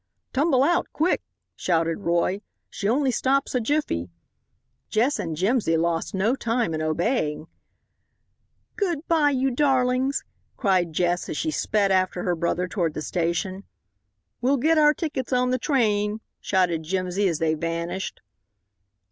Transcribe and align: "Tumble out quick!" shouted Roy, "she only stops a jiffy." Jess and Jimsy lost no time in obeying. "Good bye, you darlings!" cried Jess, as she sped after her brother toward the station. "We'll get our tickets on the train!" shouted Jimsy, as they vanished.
"Tumble 0.33 0.63
out 0.63 0.87
quick!" 0.93 1.21
shouted 1.55 1.99
Roy, 1.99 2.41
"she 2.71 2.89
only 2.89 3.11
stops 3.11 3.53
a 3.53 3.59
jiffy." 3.61 4.09
Jess 4.89 5.19
and 5.19 5.35
Jimsy 5.35 5.77
lost 5.77 6.15
no 6.15 6.35
time 6.35 6.73
in 6.73 6.81
obeying. 6.81 7.45
"Good 8.77 9.07
bye, 9.07 9.29
you 9.29 9.51
darlings!" 9.51 10.23
cried 10.57 10.91
Jess, 10.91 11.29
as 11.29 11.37
she 11.37 11.51
sped 11.51 11.91
after 11.91 12.23
her 12.23 12.35
brother 12.35 12.67
toward 12.67 12.95
the 12.95 13.03
station. 13.03 13.63
"We'll 14.41 14.57
get 14.57 14.79
our 14.79 14.95
tickets 14.95 15.31
on 15.31 15.51
the 15.51 15.59
train!" 15.59 16.21
shouted 16.39 16.81
Jimsy, 16.81 17.27
as 17.27 17.37
they 17.37 17.53
vanished. 17.53 18.21